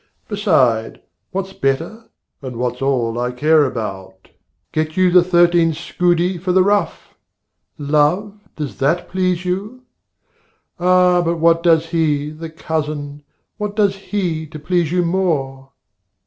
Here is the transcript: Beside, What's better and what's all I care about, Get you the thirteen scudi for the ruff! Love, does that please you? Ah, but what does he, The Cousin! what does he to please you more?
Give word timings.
Beside, 0.27 0.99
What's 1.29 1.53
better 1.53 2.05
and 2.41 2.55
what's 2.57 2.81
all 2.81 3.19
I 3.19 3.31
care 3.31 3.65
about, 3.65 4.29
Get 4.71 4.97
you 4.97 5.11
the 5.11 5.23
thirteen 5.23 5.73
scudi 5.73 6.39
for 6.39 6.51
the 6.51 6.63
ruff! 6.63 7.13
Love, 7.77 8.39
does 8.55 8.77
that 8.79 9.09
please 9.09 9.45
you? 9.45 9.83
Ah, 10.79 11.21
but 11.21 11.37
what 11.37 11.61
does 11.61 11.89
he, 11.89 12.31
The 12.31 12.49
Cousin! 12.49 13.21
what 13.57 13.75
does 13.75 13.95
he 13.95 14.47
to 14.47 14.57
please 14.57 14.91
you 14.91 15.03
more? 15.05 15.69